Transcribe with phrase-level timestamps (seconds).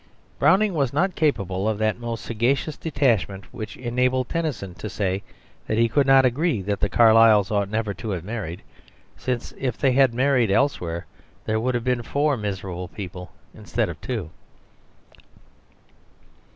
[0.39, 5.21] Browning was not capable of that most sagacious detachment which enabled Tennyson to say
[5.67, 8.63] that he could not agree that the Carlyles ought never to have married,
[9.15, 11.05] since if they had each married elsewhere
[11.45, 14.31] there would have been four miserable people instead of two.